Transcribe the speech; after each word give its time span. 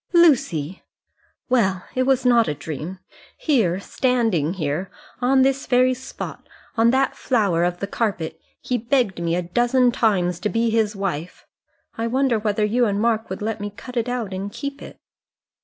"Lucy!" 0.13 0.81
"Well, 1.47 1.85
it 1.93 2.07
was 2.07 2.25
not 2.25 2.47
a 2.47 2.55
dream. 2.55 2.97
Here, 3.37 3.79
standing 3.79 4.55
here, 4.55 4.89
on 5.19 5.43
this 5.43 5.67
very 5.67 5.93
spot 5.93 6.49
on 6.75 6.89
that 6.89 7.15
flower 7.15 7.63
of 7.63 7.81
the 7.81 7.85
carpet 7.85 8.41
he 8.61 8.79
begged 8.79 9.21
me 9.21 9.35
a 9.35 9.43
dozen 9.43 9.91
times 9.91 10.39
to 10.39 10.49
be 10.49 10.71
his 10.71 10.95
wife. 10.95 11.45
I 11.99 12.07
wonder 12.07 12.39
whether 12.39 12.65
you 12.65 12.85
and 12.87 12.99
Mark 12.99 13.29
would 13.29 13.43
let 13.43 13.61
me 13.61 13.69
cut 13.69 13.95
it 13.95 14.09
out 14.09 14.33
and 14.33 14.51
keep 14.51 14.81
it." 14.81 14.97